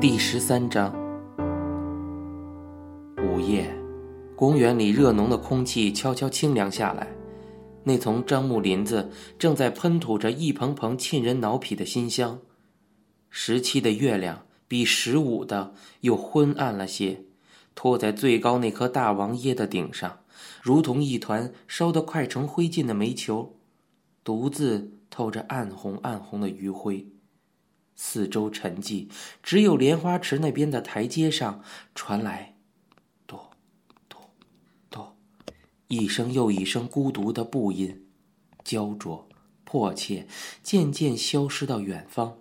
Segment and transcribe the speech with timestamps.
[0.00, 0.90] 第十三章。
[3.18, 3.70] 午夜，
[4.34, 7.06] 公园里热浓的空气悄悄清凉下来。
[7.84, 12.38] 那丛樟木林子正在喷吐着一蓬蓬沁人脑脾的馨香。
[13.28, 17.24] 十七的月亮比十五的又昏暗了些，
[17.74, 20.20] 托在最高那棵大王椰的顶上，
[20.62, 23.54] 如同一团烧得快成灰烬的煤球，
[24.24, 27.06] 独自透着暗红暗红的余晖。
[28.02, 29.10] 四周沉寂，
[29.42, 31.62] 只有莲花池那边的台阶上
[31.94, 32.56] 传来
[33.28, 33.50] “哆，
[34.08, 34.32] 哆，
[34.88, 35.14] 哆”
[35.86, 38.06] 一声又一声孤独的步音，
[38.64, 39.28] 焦灼、
[39.64, 40.26] 迫切，
[40.62, 42.38] 渐渐消失到远方，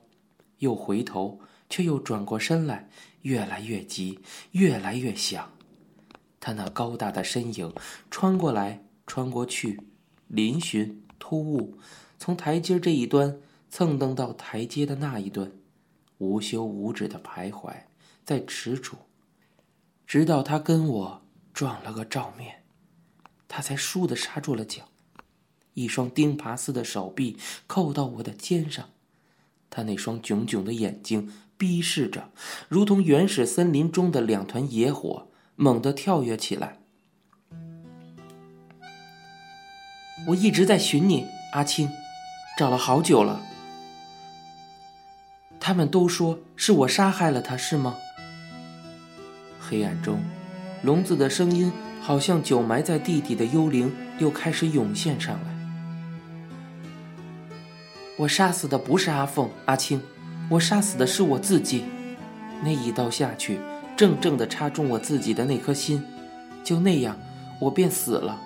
[0.59, 2.89] 又回头，却又转过身来，
[3.23, 4.20] 越来越急，
[4.52, 5.52] 越来越响。
[6.39, 7.73] 他那高大的身影
[8.09, 9.81] 穿过来，穿过去，
[10.31, 11.78] 嶙峋突兀，
[12.17, 13.41] 从台阶这一端。
[13.70, 15.52] 蹭蹬到台阶的那一段，
[16.17, 17.72] 无休无止的徘徊
[18.25, 18.94] 在踟蹰，
[20.08, 21.22] 直到他跟我
[21.53, 22.64] 撞了个照面，
[23.47, 24.84] 他才倏地刹住了脚，
[25.73, 28.90] 一双钉耙似的手臂扣到我的肩上，
[29.70, 32.31] 他那双炯炯的眼睛逼视着，
[32.67, 36.80] 如同原始森林中的两团野火，猛地跳跃起来。
[40.28, 41.90] 我一直在寻你，阿青，
[42.58, 43.45] 找了好久了。
[45.60, 47.96] 他们都说是我杀害了他，是吗？
[49.60, 50.20] 黑暗中，
[50.82, 51.72] 聋子的声音
[52.02, 55.56] 好像久埋在地底的幽灵又开始涌现上来。
[58.18, 60.02] 我杀死的不是阿凤、阿青，
[60.50, 61.84] 我杀死的是我自己。
[62.64, 63.60] 那一刀下去，
[63.96, 66.04] 正正的插中我自己的那颗心，
[66.64, 67.16] 就那样，
[67.60, 68.40] 我便死了。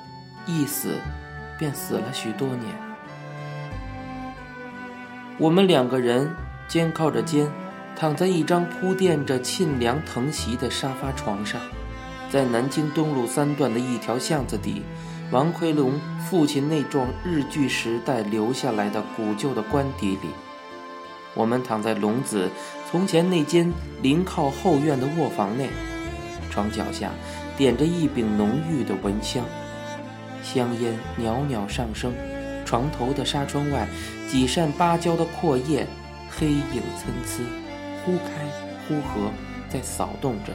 [0.46, 1.00] 一死，
[1.58, 2.70] 便死了许多年。
[5.38, 6.30] 我们两个人。
[6.68, 7.52] 肩靠着肩，
[7.96, 11.62] 躺在一张铺垫着沁凉藤席的沙发床上，
[12.32, 14.82] 在南京东路三段的一条巷子底，
[15.30, 20.30] 王奎龙父亲那幢日据时代留下来的古旧的官邸里，
[21.36, 22.50] 我们躺在龙子
[22.90, 23.72] 从前那间
[24.02, 25.70] 临靠后院的卧房内，
[26.50, 27.12] 床脚下
[27.56, 29.44] 点着一柄浓郁的蚊香，
[30.42, 32.14] 香烟袅袅上升，
[32.66, 33.88] 床头的纱窗外
[34.28, 35.86] 几扇芭蕉的阔叶。
[36.36, 37.44] 黑影参差，
[38.04, 38.46] 忽开
[38.88, 39.32] 忽合，
[39.70, 40.52] 在扫动着。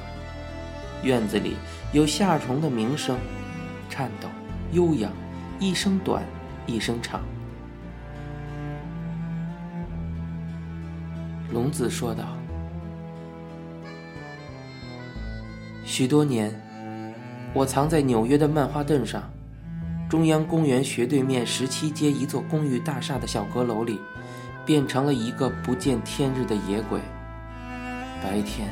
[1.05, 1.55] 院子里
[1.93, 3.17] 有夏虫的鸣声，
[3.89, 4.29] 颤抖
[4.73, 5.13] 悠扬，
[5.61, 6.25] 一声短，
[6.67, 7.21] 一声长。
[11.53, 12.25] 龙子说道
[15.87, 16.53] ：“许多年，
[17.55, 19.23] 我藏在纽约的曼哈顿上，
[20.11, 24.01] 中央公园斜对面十七街一座公寓大厦的小阁楼里。”
[24.69, 27.01] 变成了一个不见天日的野鬼。
[28.23, 28.69] 白天，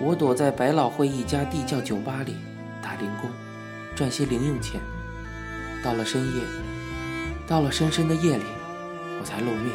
[0.00, 2.36] 我躲在百老汇一家地窖酒吧里
[2.80, 3.28] 打零工，
[3.94, 4.80] 赚些零用钱。
[5.84, 6.42] 到了深夜，
[7.46, 8.44] 到了深深的夜里，
[9.20, 9.70] 我才露面，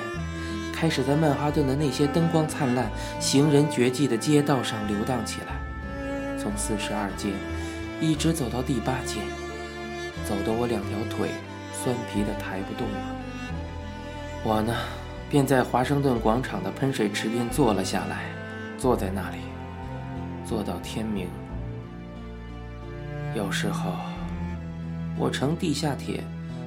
[0.74, 7.30] 开始在曼哈顿的那些灯光灿烂、行人绝迹的街道上游荡起来，从四十二街
[8.02, 9.20] 一直走到第八街，
[10.28, 11.30] 走得我两条腿
[11.72, 13.16] 酸皮的抬不动了。
[14.44, 14.74] 我呢？
[15.30, 18.26] 便在华盛顿广场的喷水池边坐了下来，
[18.80, 19.38] 坐在那里，
[20.44, 21.28] 坐到天明。
[23.36, 23.92] 有时候，
[25.16, 26.24] 我乘地下铁，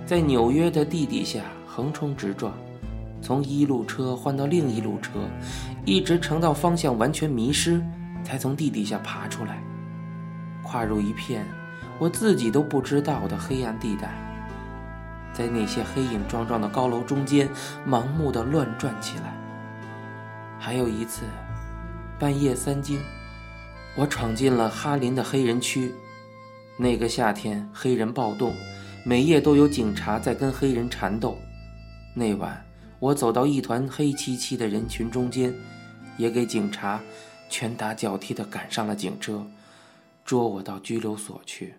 [0.07, 2.53] 在纽约的地底下横冲直撞，
[3.21, 5.11] 从一路车换到另一路车，
[5.85, 7.83] 一直乘到方向完全迷失，
[8.23, 9.61] 才从地底下爬出来，
[10.63, 11.45] 跨入一片
[11.99, 14.32] 我自己都不知道的黑暗地带。
[15.33, 17.49] 在那些黑影幢幢的高楼中间，
[17.89, 19.35] 盲目的乱转起来。
[20.59, 21.23] 还有一次，
[22.19, 22.99] 半夜三更，
[23.97, 25.93] 我闯进了哈林的黑人区。
[26.77, 28.55] 那个夏天，黑人暴动，
[29.05, 31.37] 每夜都有警察在跟黑人缠斗。
[32.15, 32.65] 那晚，
[32.99, 35.55] 我走到一团黑漆漆的人群中间，
[36.19, 37.01] 也给警察
[37.49, 39.45] 拳打脚踢地赶上了警车，
[40.25, 41.75] 捉我到拘留所去。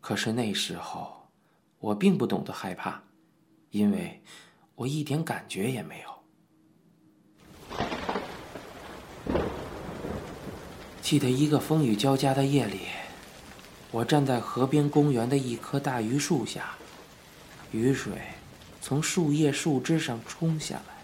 [0.00, 1.17] 可是那时候。
[1.80, 3.02] 我并不懂得害怕，
[3.70, 4.20] 因为
[4.74, 6.18] 我一点感觉也没有。
[11.00, 12.80] 记得一个风雨交加的夜里，
[13.90, 16.74] 我站在河边公园的一棵大榆树下，
[17.72, 18.12] 雨水
[18.82, 20.96] 从树叶、树枝上冲下来，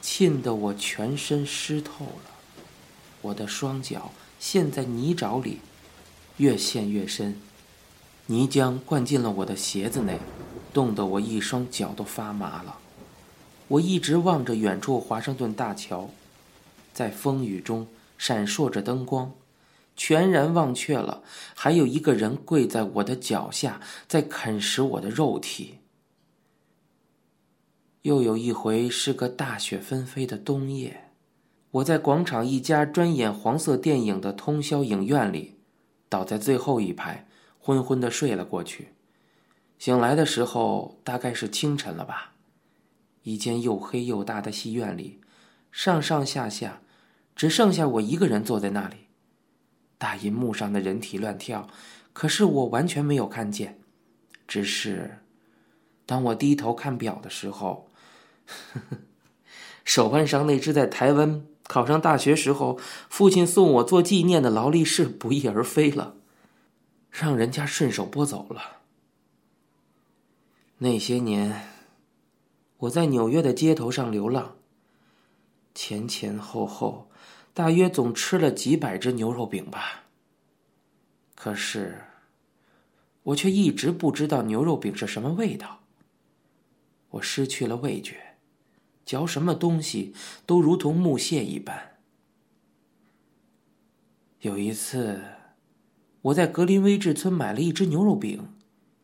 [0.00, 2.30] 浸得我全身湿透了。
[3.20, 5.58] 我的双脚陷在泥沼里，
[6.36, 7.38] 越陷越深。
[8.26, 10.18] 泥浆灌进了我的鞋子内，
[10.72, 12.78] 冻得我一双脚都发麻了。
[13.68, 16.08] 我一直望着远处华盛顿大桥，
[16.92, 17.86] 在风雨中
[18.16, 19.32] 闪烁着灯光，
[19.94, 21.22] 全然忘却了
[21.54, 25.78] 还有一个人跪在我的脚下，在啃食我的肉体。
[28.02, 31.10] 又有一回是个大雪纷飞的冬夜，
[31.70, 35.56] 我在广场一家专演黄色电影的通宵影院里，
[36.08, 37.26] 倒在最后一排，
[37.64, 38.88] 昏昏的睡了过去。
[39.78, 42.34] 醒来的时候大概是清晨了吧。
[43.22, 45.18] 一间又黑又大的戏院里，
[45.72, 46.82] 上上下下，
[47.34, 49.06] 只剩下我一个人坐在那里。
[49.96, 51.66] 大银幕上的人体乱跳，
[52.12, 53.78] 可是我完全没有看见。
[54.46, 55.20] 只是，
[56.04, 57.88] 当我低头看表的时候，
[58.44, 58.98] 呵 呵
[59.86, 62.78] 手腕上那只在台湾考上大学时候
[63.08, 66.16] 父亲送我做纪念的劳力士不翼而飞了，
[67.16, 68.80] 让人家顺手拨走了。
[70.78, 71.70] 那些年。
[72.78, 74.56] 我在纽约的街头上流浪，
[75.74, 77.08] 前前后后，
[77.54, 80.04] 大约总吃了几百只牛肉饼吧。
[81.34, 82.04] 可是，
[83.22, 85.80] 我却一直不知道牛肉饼是什么味道。
[87.10, 88.36] 我失去了味觉，
[89.06, 90.12] 嚼什么东西
[90.44, 91.96] 都如同木屑一般。
[94.40, 95.22] 有一次，
[96.24, 98.48] 我在格林威治村买了一只牛肉饼，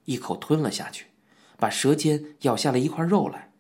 [0.06, 1.08] 一口吞了下去，
[1.58, 3.52] 把舌尖咬下了一块肉来。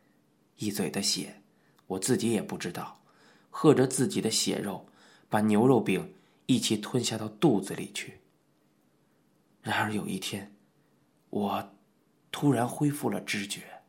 [0.56, 1.42] 一嘴的血，
[1.86, 3.02] 我自己也不知道，
[3.50, 4.86] 喝着自己的血肉，
[5.28, 6.14] 把牛肉饼
[6.46, 8.20] 一起吞下到肚子里去。
[9.60, 10.54] 然而有一天，
[11.28, 11.72] 我
[12.32, 13.79] 突然恢复了知觉。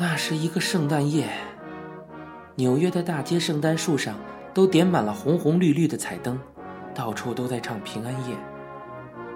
[0.00, 1.28] 那是一个圣诞夜，
[2.54, 4.14] 纽约的大街圣诞树上
[4.54, 6.38] 都点满了红红绿绿的彩灯。
[6.94, 8.36] 到处都在唱平安夜。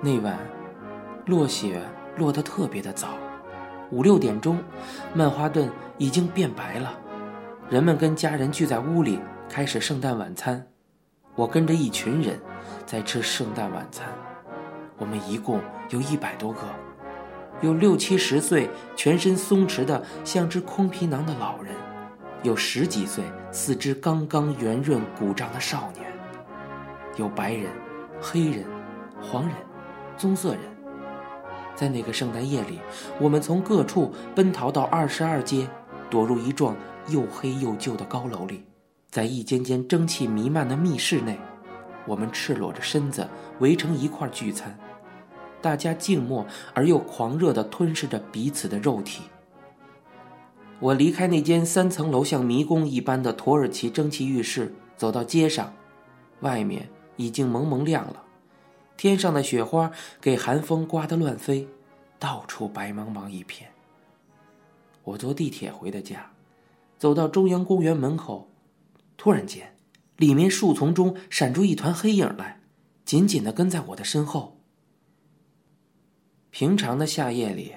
[0.01, 0.39] 那晚，
[1.27, 1.81] 落雪
[2.17, 3.09] 落得特别的早，
[3.91, 4.59] 五六点钟，
[5.13, 5.69] 曼哈顿
[5.99, 6.93] 已经变白了。
[7.69, 9.19] 人们跟家人聚在屋里
[9.49, 10.65] 开始圣诞晚餐。
[11.35, 12.41] 我跟着一群人
[12.87, 14.07] 在吃圣诞晚餐。
[14.99, 15.61] 我们一共
[15.91, 16.61] 有一百多个，
[17.63, 21.73] 有六七十岁全身松弛的像只空皮囊的老人，
[22.43, 23.23] 有十几岁
[23.53, 26.05] 四肢刚刚圆润鼓胀的少年。
[27.17, 27.71] 有白人、
[28.21, 28.65] 黑人、
[29.21, 29.55] 黄人、
[30.17, 30.63] 棕色人，
[31.77, 32.81] 在那个圣诞夜里，
[33.21, 35.69] 我们从各处奔逃到二十二街，
[36.11, 36.75] 躲入一幢
[37.09, 38.65] 又黑又旧的高楼里，
[39.09, 41.39] 在一间间蒸汽弥漫的密室内，
[42.07, 43.29] 我们赤裸着身子
[43.61, 44.77] 围成一块聚餐，
[45.63, 46.45] 大家静默
[46.75, 49.23] 而又狂热地吞噬着彼此的肉体。
[50.81, 55.73] 我离开那间三层楼像迷宫一般的土耳其蒸汽浴室，走到街上，
[56.41, 56.89] 外面。
[57.17, 58.25] 已经蒙蒙亮了，
[58.97, 61.69] 天上的雪花给寒风刮得乱飞，
[62.19, 63.71] 到处白茫茫一片。
[65.05, 66.33] 我坐地铁回的家，
[66.99, 68.49] 走到中央公园门口，
[69.19, 69.77] 突然间，
[70.17, 72.61] 里面树丛中闪出一团黑影来，
[73.05, 74.52] 紧紧的跟在我的身后。
[76.53, 77.73] 平常的夏夜里，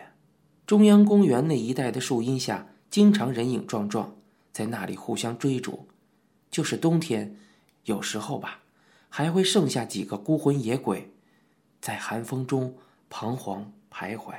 [0.68, 4.18] 中央公园那一带的树荫下，经常人影幢幢，
[4.52, 5.88] 在那里互相追逐。
[6.52, 7.38] 就是冬天，
[7.86, 8.60] 有时候吧。
[9.08, 11.10] 还会剩下几个孤魂野鬼，
[11.80, 12.76] 在寒风中
[13.10, 14.34] 彷徨徘徊，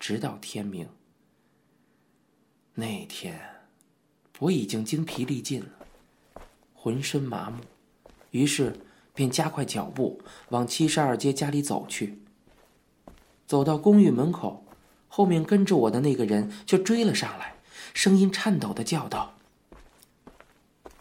[0.00, 0.88] 直到天明。
[2.74, 3.40] 那天，
[4.40, 6.42] 我已经精疲力尽了，
[6.74, 7.60] 浑身麻木，
[8.32, 8.76] 于是
[9.14, 12.18] 便加快脚步往七十二街家里走去。
[13.46, 14.64] 走到公寓门口，
[15.08, 17.56] 后面跟着我的那个人就追了上来，
[17.94, 19.34] 声音颤抖的叫道：“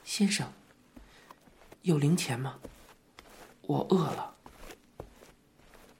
[0.03, 0.53] 先生，
[1.81, 2.57] 有零钱吗？”
[3.67, 4.35] 我饿了。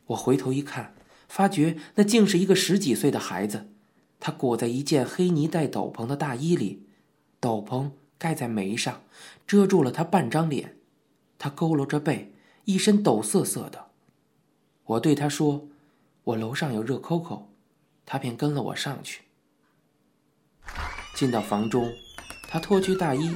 [0.08, 0.94] 我回头一看，
[1.28, 3.72] 发觉那竟是一个十几岁的孩子，
[4.20, 6.88] 他裹在一件黑呢带斗篷的大衣里，
[7.40, 9.02] 斗篷盖在眉上，
[9.48, 10.78] 遮住了他半张脸。
[11.40, 12.34] 他佝偻着背，
[12.66, 13.88] 一身抖瑟瑟的。
[14.84, 15.68] 我对他说
[16.25, 17.50] ：“我楼上有热扣扣。”
[18.05, 19.24] 他便跟了我上去。
[21.15, 21.91] 进到房中，
[22.48, 23.36] 他脱去大衣，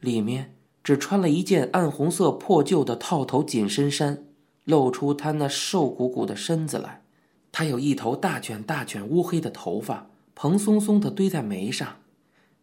[0.00, 0.56] 里面。
[0.84, 4.24] 只穿了一件暗红色破旧的套头紧身衫，
[4.64, 7.04] 露出他那瘦鼓鼓的身子来。
[7.52, 11.98] 他有一头大卷大卷乌黑的头发，蓬松松的堆在眉上，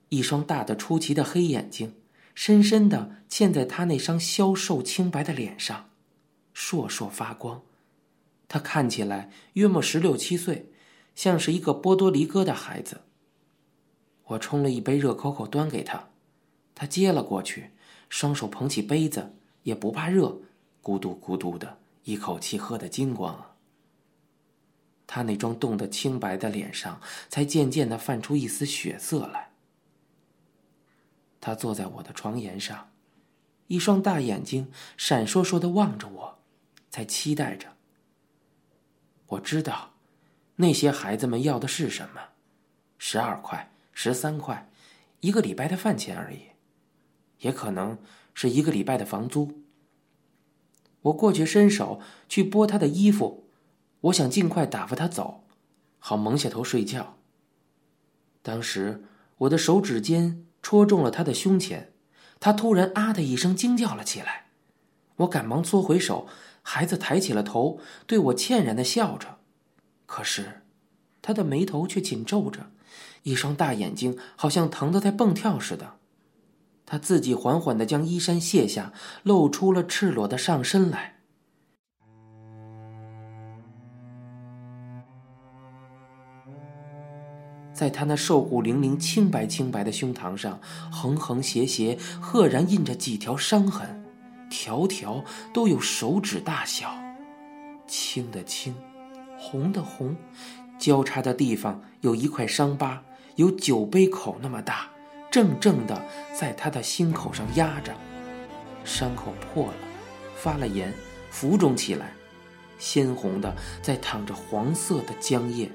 [0.09, 1.95] 一双大的出奇的黑眼睛，
[2.35, 5.89] 深深的嵌在他那张消瘦清白的脸上，
[6.53, 7.61] 烁烁发光。
[8.49, 10.69] 他看起来约莫十六七岁，
[11.15, 13.01] 像是一个波多黎各的孩子。
[14.25, 16.09] 我冲了一杯热可可端给他，
[16.75, 17.71] 他接了过去。
[18.09, 20.41] 双手捧起杯子，也不怕热，
[20.81, 23.55] 咕嘟咕嘟的，一口气喝得精光。
[25.05, 29.51] 他那张冻得清白的脸上才渐渐的泛出一丝血色来。
[31.39, 32.89] 他坐在我的床沿上，
[33.67, 36.39] 一双大眼睛闪烁烁的望着我，
[36.89, 37.67] 在期待着。
[39.29, 39.91] 我知道，
[40.55, 42.21] 那些孩子们要的是什么：
[42.97, 44.69] 十二块、十三块，
[45.21, 46.49] 一个礼拜的饭钱而已，
[47.39, 47.97] 也可能
[48.33, 49.63] 是一个礼拜的房租。
[51.01, 53.45] 我过去伸手去拨他的衣服。
[54.01, 55.43] 我想尽快打发他走，
[55.99, 57.17] 好蒙下头睡觉。
[58.41, 59.03] 当时
[59.39, 61.91] 我的手指尖戳中了他的胸前，
[62.39, 64.45] 他突然啊的一声惊叫了起来。
[65.17, 66.27] 我赶忙缩回手，
[66.61, 69.37] 孩子抬起了头，对我歉然的笑着，
[70.05, 70.61] 可是
[71.21, 72.71] 他的眉头却紧皱着，
[73.23, 75.95] 一双大眼睛好像疼得在蹦跳似的。
[76.85, 81.17] 他自己缓缓的将衣衫卸下，露出了赤裸的上身来。
[87.71, 90.59] 在他那瘦骨伶仃、清白清白的胸膛上，
[90.91, 94.03] 横横斜斜，赫然印着几条伤痕，
[94.61, 95.23] 条条
[95.53, 96.93] 都有手指大小，
[97.87, 98.75] 青的青，
[99.37, 100.13] 红的红，
[100.77, 103.01] 交叉的地方有一块伤疤，
[103.37, 104.89] 有酒杯口那么大，
[105.31, 106.05] 正正的
[106.37, 107.95] 在他的心口上压着，
[108.83, 109.73] 伤口破了，
[110.35, 110.93] 发了炎，
[111.31, 112.11] 浮肿起来，
[112.77, 115.71] 鲜红的在淌着黄色的浆液。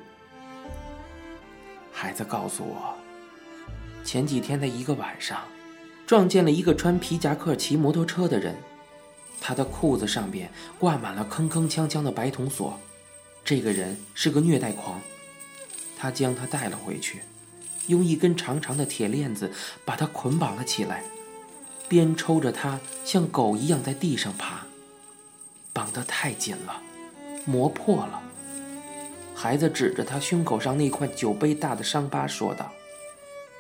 [1.91, 2.95] 孩子告诉我，
[4.05, 5.39] 前几天的一个晚上，
[6.07, 8.55] 撞见了一个穿皮夹克骑摩托车的人，
[9.41, 12.79] 他的裤子上边挂满了铿铿锵锵的白铜锁。
[13.45, 15.01] 这个人是个虐待狂，
[15.99, 17.21] 他将他带了回去，
[17.89, 19.53] 用一根长长的铁链子
[19.85, 21.05] 把他捆绑了起来，
[21.87, 24.67] 边抽着他像狗一样在地上爬，
[25.75, 26.81] 绑得太紧了，
[27.45, 28.23] 磨破了。
[29.35, 32.73] 孩子指着他胸口上那块酒杯大的伤疤说道：“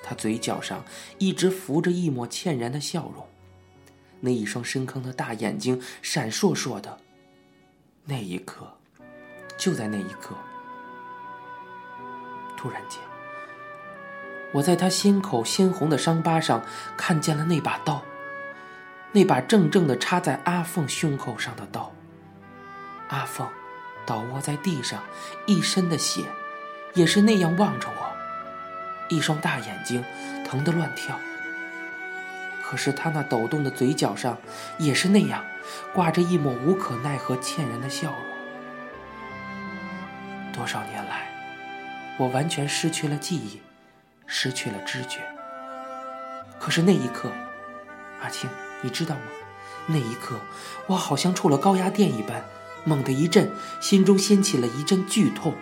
[0.03, 0.83] 他嘴角上
[1.19, 3.27] 一直浮着一抹歉然的笑容，
[4.25, 6.99] 那一双深坑的大眼睛闪烁烁的。
[8.05, 8.67] 那一刻，
[9.57, 10.35] 就在那一刻，
[12.57, 13.01] 突然间，
[14.53, 16.65] 我在他心口鲜红的伤疤上
[16.97, 18.03] 看见了那把刀，
[19.13, 21.93] 那把正正的插在阿凤胸口上的刀。
[23.09, 23.47] 阿凤。”
[24.07, 25.03] 倒卧在地上，
[25.47, 26.27] 一身的血，
[26.93, 28.13] 也是那样望着我，
[29.09, 30.05] 一双大眼睛
[30.45, 31.19] 疼得乱跳。
[32.67, 34.39] 可是他那抖动的嘴角上，
[34.79, 35.45] 也是那样，
[35.93, 38.19] 挂着一抹无可奈何、歉然的笑容。
[40.53, 41.29] 多少年来，
[42.17, 43.61] 我完全失去了记忆，
[44.27, 45.21] 失去了知觉。
[46.59, 47.31] 可是那一刻，
[48.23, 48.49] 阿青，
[48.81, 49.23] 你知道吗？
[49.87, 50.41] 那一刻，
[50.87, 52.43] 我好像触了高压电一般。
[52.87, 55.55] 猛地一震，心中掀起了一阵剧痛，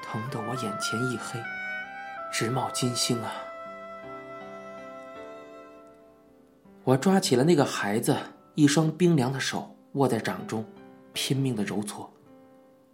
[0.00, 1.40] 疼得我眼前一黑，
[2.32, 3.32] 直冒金星啊！
[6.90, 8.16] 我抓起了那个孩子，
[8.56, 10.64] 一双冰凉的手握在掌中，
[11.12, 12.12] 拼命的揉搓。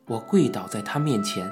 [0.04, 1.50] 我跪倒在他面前，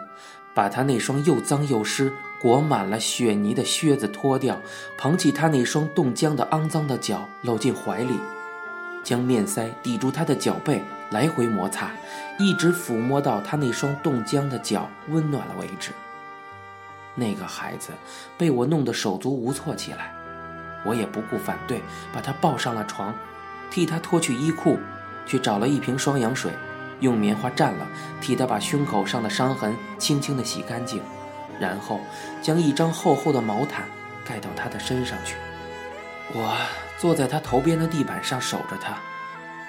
[0.55, 4.61] 把他那双又脏又湿、裹满了血泥的靴子脱掉，
[4.99, 8.15] 捧起他那双冻僵的肮脏的脚，搂进怀里。
[9.03, 11.93] 将面腮抵住他的脚背，来回摩擦，
[12.39, 15.93] 一直抚摸到他那双冻僵的脚温暖了为止。
[17.15, 17.93] 那个孩子
[18.37, 20.15] 被我弄得手足无措起来，
[20.85, 23.15] 我也不顾反对，把他抱上了床，
[23.71, 24.79] 替他脱去衣裤，
[25.27, 26.53] 去找了一瓶双氧水，
[27.01, 27.87] 用棉花蘸了，
[28.21, 31.01] 替他把胸口上的伤痕轻轻地洗干净，
[31.59, 32.01] 然后
[32.43, 33.87] 将一张厚厚的毛毯
[34.25, 35.37] 盖到他的身上去。
[36.33, 36.57] 我。
[36.97, 38.97] 坐在他头边的地板上守着他，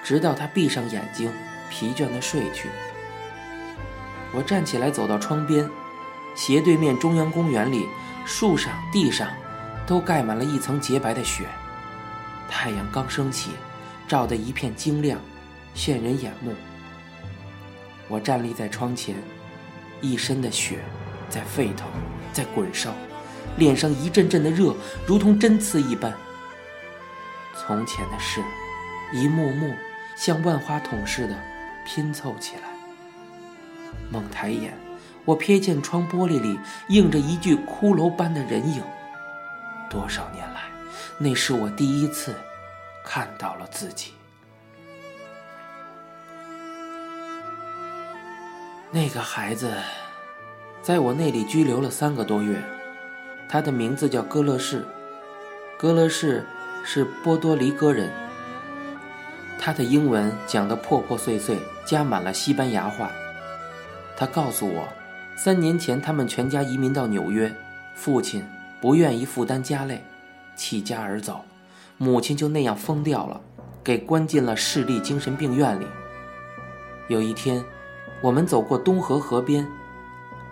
[0.02, 1.30] 直到他闭上眼睛，
[1.68, 2.70] 疲倦地睡去。
[4.32, 5.68] 我站起来走到窗边，
[6.36, 7.88] 斜对面中央公园里，
[8.24, 9.28] 树上、地上，
[9.86, 11.46] 都盖满了一层洁白的雪。
[12.48, 13.50] 太阳刚升起，
[14.08, 15.18] 照得一片晶亮，
[15.74, 16.52] 炫人眼目。
[18.08, 19.16] 我站立在窗前，
[20.00, 20.78] 一身的雪
[21.28, 21.88] 在沸腾，
[22.32, 22.92] 在滚烧，
[23.56, 24.74] 脸上一阵阵的热，
[25.06, 26.12] 如同针刺一般。
[27.54, 28.40] 从前的事，
[29.12, 29.74] 一幕幕
[30.16, 31.36] 像万花筒似的
[31.84, 32.62] 拼凑起来。
[34.08, 34.72] 猛抬眼，
[35.24, 38.82] 我瞥见窗玻璃里映着一具骷髅般的人影。
[39.88, 40.62] 多少年来，
[41.18, 42.34] 那是我第一次
[43.04, 44.12] 看到了自己。
[48.90, 49.72] 那个孩子，
[50.82, 52.62] 在我那里拘留了三个多月，
[53.48, 54.86] 他的名字叫戈勒士，
[55.78, 56.44] 戈勒士。
[56.88, 58.08] 是波多黎各人，
[59.58, 63.10] 他的英文讲得破破碎碎，加满了西班牙话。
[64.16, 64.86] 他告诉我，
[65.34, 67.52] 三年前他们全家移民到纽约，
[67.96, 68.46] 父亲
[68.86, 70.00] 不愿意负担家累，
[70.54, 71.44] 弃家而走，
[71.98, 73.40] 母亲就那样疯掉了，
[73.82, 75.84] 给关进了市立精神病院里。
[77.08, 77.64] 有一天，
[78.20, 79.66] 我们走过东河河边，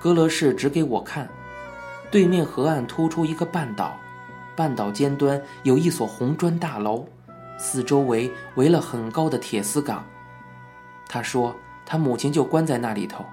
[0.01, 1.29] 戈勒士指给我看，
[2.11, 3.97] 对面河岸突出一个半岛，
[4.57, 7.07] 半岛尖端有一所红砖大楼，
[7.57, 10.05] 四周围围了很高的铁丝岗。
[11.09, 11.55] 他说，
[11.87, 13.25] 他母亲就关在那里头。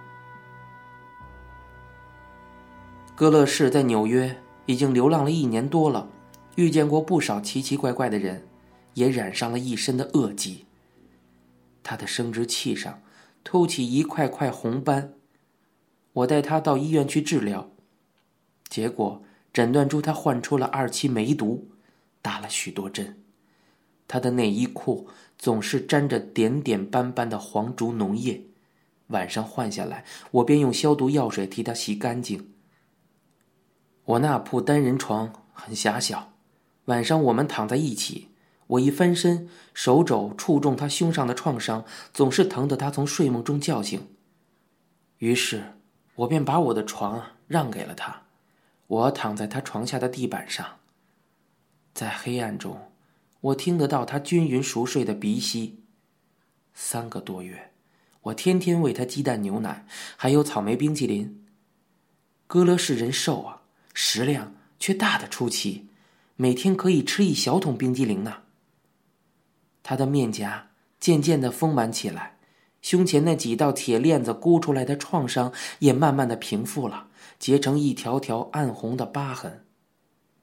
[3.15, 6.09] 戈勒士在纽约已经流浪了一年多了，
[6.55, 8.47] 遇见过不少奇奇怪怪的人，
[8.93, 10.65] 也染上了一身的恶疾。
[11.83, 13.01] 他的生殖器上
[13.43, 15.13] 凸起一块块红斑，
[16.13, 17.71] 我带他到医院去治疗，
[18.69, 21.69] 结果诊断出他患出了二期梅毒，
[22.21, 23.17] 打了许多针。
[24.07, 28.43] 他的内衣裤总是沾着点点斑斑的黄竹脓液，
[29.07, 32.50] 晚上换下来，我便用消毒药水替他洗干净。
[34.11, 36.33] 我那铺单人床很狭小，
[36.85, 38.27] 晚上我们躺在一起，
[38.67, 44.09] 我一翻身，手肘触中他胸上的创伤，总是疼得他从睡梦中叫醒。
[45.19, 45.75] 于是，
[46.15, 48.23] 我便把我的床让给了他，
[48.87, 50.79] 我躺在他床下的地板上。
[51.93, 52.91] 在黑暗中，
[53.39, 55.83] 我听得到他均匀熟睡的鼻息。
[56.73, 57.71] 三个多月，
[58.23, 59.85] 我天天喂他鸡蛋、牛奶，
[60.17, 61.45] 还有草莓冰淇淋。
[62.47, 63.60] 哥勒是人瘦啊。
[63.93, 65.87] 食量却大得出奇，
[66.35, 68.43] 每天可以吃一小桶冰激凌呢。
[69.83, 70.69] 他的面颊
[70.99, 72.37] 渐渐的丰满起来，
[72.81, 77.07] 胸前那几道铁链子箍出来的创伤也慢慢的平复了，
[77.39, 79.65] 结成一条条暗红的疤痕。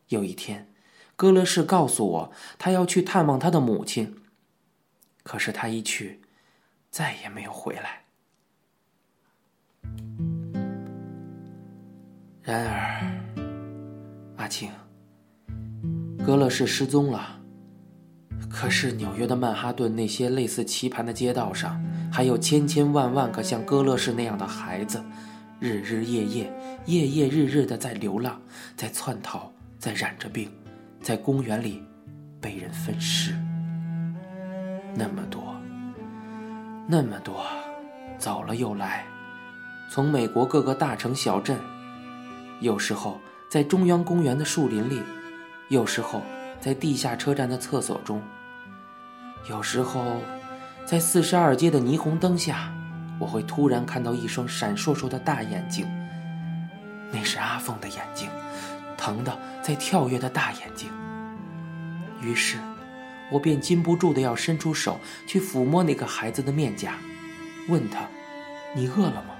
[0.08, 0.72] 有一天，
[1.16, 4.22] 戈勒士告诉我，他要去探望他的母亲。
[5.22, 6.20] 可是他一去，
[6.90, 8.04] 再也没有回来。
[12.42, 13.07] 然而。
[14.48, 14.70] 阿庆，
[16.24, 17.38] 格勒士失踪了。
[18.48, 21.78] 可是纽约的曼哈顿那些类似棋盘的街道上，
[22.10, 25.04] 还有千千万万个像戈勒士那样的孩子，
[25.60, 26.52] 日日夜夜、
[26.86, 28.40] 夜夜日日的在流浪，
[28.74, 30.50] 在窜逃，在染着病，
[31.02, 31.82] 在公园里
[32.40, 33.34] 被人分尸。
[34.94, 35.54] 那么多，
[36.88, 37.44] 那么多，
[38.16, 39.04] 走了又来，
[39.90, 41.60] 从美国各个大城小镇，
[42.62, 43.20] 有时候。
[43.48, 45.02] 在中央公园的树林里，
[45.68, 46.22] 有时候
[46.60, 48.22] 在地下车站的厕所中，
[49.48, 50.20] 有时候
[50.84, 52.70] 在四十二街的霓虹灯下，
[53.18, 55.86] 我会突然看到一双闪烁烁的大眼睛。
[57.10, 58.28] 那是阿凤的眼睛，
[58.98, 60.90] 疼的在跳跃的大眼睛。
[62.20, 62.58] 于是，
[63.32, 66.96] 我便禁不住的要伸出手去抚摸那个孩子的面颊，
[67.70, 68.00] 问他
[68.76, 69.34] ：“你饿了吗？”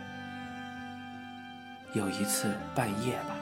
[1.93, 3.35] 有一次半夜吧。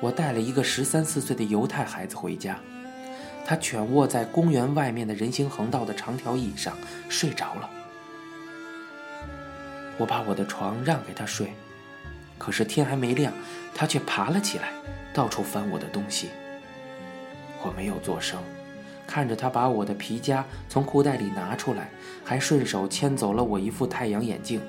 [0.00, 2.58] 我带了一个十三四岁的犹太孩子回家，
[3.44, 6.76] 他蜷卧在公园外面的人行横道的长条椅上
[7.08, 7.70] 睡着了。
[9.96, 11.54] 我把我的床让给他睡，
[12.36, 13.32] 可是天还没亮，
[13.74, 14.70] 他却爬了起来，
[15.14, 16.28] 到处翻我的东西。
[17.62, 18.38] 我没有作声，
[19.06, 21.88] 看着他把我的皮夹从裤袋里拿出来，
[22.22, 24.60] 还顺手牵走了我一副太阳眼镜。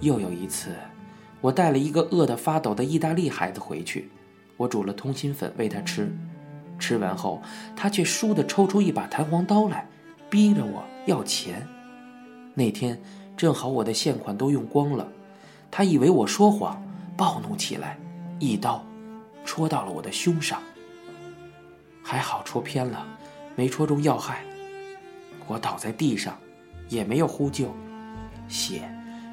[0.00, 0.68] 又有一次。
[1.42, 4.08] 我带了一个饿得发抖的意大利孩子回去，
[4.56, 6.10] 我煮了通心粉喂他吃，
[6.78, 7.42] 吃完后
[7.76, 9.86] 他却倏地抽出一把弹簧刀来，
[10.30, 11.66] 逼着我要钱。
[12.54, 12.98] 那天
[13.36, 15.06] 正好我的现款都用光了，
[15.68, 16.80] 他以为我说谎，
[17.16, 17.98] 暴怒起来，
[18.38, 18.86] 一刀
[19.44, 20.62] 戳到了我的胸上。
[22.04, 23.04] 还好戳偏了，
[23.56, 24.44] 没戳中要害。
[25.48, 26.38] 我倒在地上，
[26.88, 27.74] 也没有呼救，
[28.48, 28.88] 血。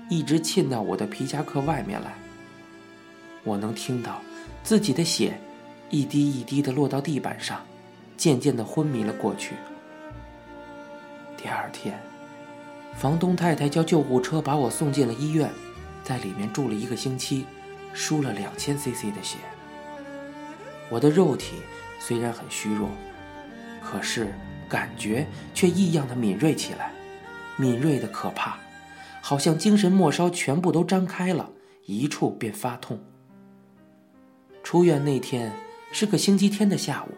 [0.09, 2.13] 一直沁到我的皮夹克外面来。
[3.43, 4.21] 我能听到
[4.63, 5.39] 自己的血
[5.89, 7.61] 一滴一滴的落到地板上，
[8.17, 9.55] 渐渐的昏迷了过去。
[11.37, 11.97] 第二天，
[12.97, 15.49] 房东太太叫救护车把我送进了医院，
[16.03, 17.45] 在里面住了一个星期，
[17.93, 19.37] 输了两千 CC 的血。
[20.89, 21.57] 我的肉体
[21.99, 22.89] 虽然很虚弱，
[23.81, 24.33] 可是
[24.67, 26.91] 感觉却异样的敏锐起来，
[27.55, 28.57] 敏锐的可怕。
[29.21, 31.49] 好像精神末梢全部都张开了，
[31.85, 32.99] 一处便发痛。
[34.63, 35.51] 出院那天
[35.91, 37.09] 是个星期天的下午，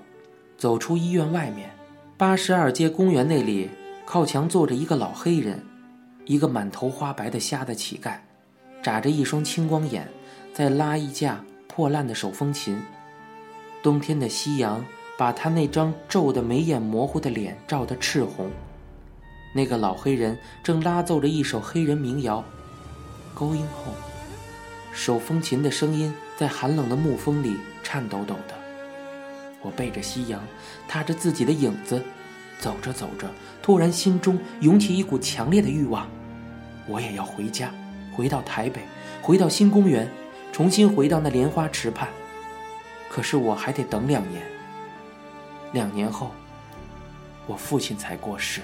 [0.57, 1.69] 走出医院外面，
[2.17, 3.69] 八十二街公园那里
[4.05, 5.61] 靠墙坐着一个老黑人，
[6.25, 8.17] 一个满头花白的瞎的乞丐，
[8.81, 10.07] 眨着一双青光眼，
[10.53, 12.79] 在拉一架破烂的手风琴。
[13.83, 14.85] 冬天的夕阳
[15.17, 18.49] 把他那张皱得眉眼模糊的脸照得赤红。
[19.53, 22.43] 那个老黑人正拉奏着一首黑人民谣，
[23.33, 23.93] 勾音后，
[24.93, 28.55] 手风琴的声音在寒冷的木风里颤抖抖的。
[29.61, 30.41] 我背着夕阳，
[30.87, 32.01] 踏着自己的影子，
[32.59, 33.29] 走着走着，
[33.61, 36.07] 突然心中涌起一股强烈的欲望，
[36.87, 37.73] 我也要回家，
[38.15, 38.81] 回到台北，
[39.21, 40.09] 回到新公园，
[40.51, 42.07] 重新回到那莲花池畔。
[43.09, 44.41] 可是我还得等两年。
[45.73, 46.31] 两年后，
[47.45, 48.61] 我父亲才过世。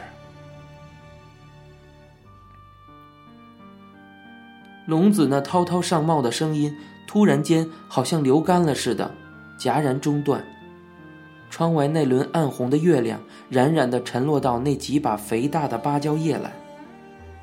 [4.88, 6.74] 聋子那滔滔上冒的声音，
[7.06, 9.14] 突然间好像流干了似的，
[9.60, 10.42] 戛然中断。
[11.50, 13.20] 窗外那轮暗红的月亮，
[13.50, 16.54] 冉冉地沉落到那几把肥大的芭蕉叶来。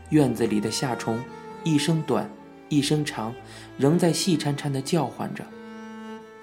[0.08, 1.22] 院子里的夏虫，
[1.64, 2.30] 一声短，
[2.70, 3.34] 一声长，
[3.76, 5.44] 仍在细颤颤地叫唤着。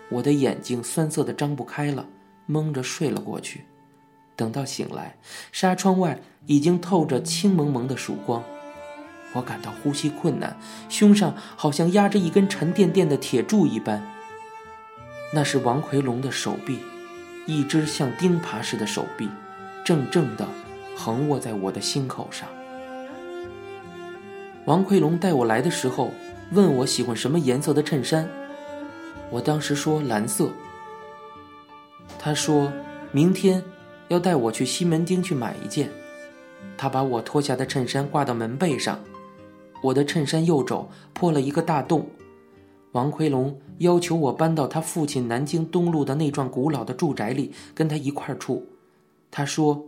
[0.09, 2.05] 我的眼睛酸涩的张不开了，
[2.45, 3.65] 蒙着睡了过去。
[4.35, 5.15] 等到醒来，
[5.51, 8.43] 纱窗外已经透着青蒙蒙的曙光。
[9.33, 10.57] 我感到呼吸困难，
[10.89, 14.05] 胸上好像压着一根沉甸甸的铁柱一般。
[15.33, 16.79] 那是王奎龙的手臂，
[17.45, 19.29] 一只像钉耙似的手臂，
[19.85, 20.45] 正正的
[20.95, 22.47] 横卧在我的心口上。
[24.65, 26.11] 王奎龙带我来的时候，
[26.51, 28.29] 问我喜欢什么颜色的衬衫，
[29.29, 30.51] 我当时说蓝色。
[32.19, 32.71] 他说
[33.11, 33.63] 明天
[34.09, 35.89] 要带我去西门町去买一件，
[36.77, 38.99] 他把我脱下的衬衫挂到门背上。
[39.81, 42.07] 我的衬衫右肘破了一个大洞，
[42.91, 48.67] 王奎龙要求我搬到他父亲南京东路的那幢古老的住宅里跟他一块儿住。
[49.31, 49.85] 他说：“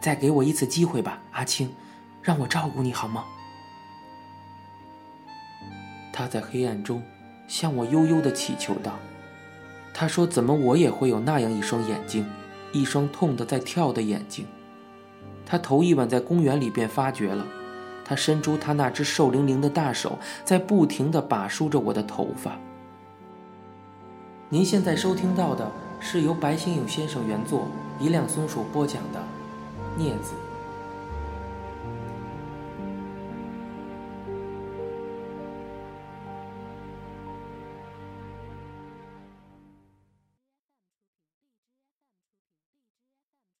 [0.00, 1.70] 再给我一次机会吧，阿青，
[2.22, 3.24] 让我照顾你好吗？”
[6.12, 7.02] 他在黑暗中
[7.46, 8.98] 向我悠悠的祈求道
[9.92, 12.26] ：“他说，怎么我也会有那样一双眼睛，
[12.72, 14.46] 一双痛得在跳的眼睛？
[15.44, 17.46] 他头一晚在公园里便发觉了。”
[18.08, 22.56] 他伸出他那只瘦灵灵的大手，在不停地把梳着我的头发。
[24.48, 27.66] 您现在收听到的是由白先勇先生原作、
[27.98, 29.18] 一辆松鼠播讲的
[30.00, 30.34] 《镊子》。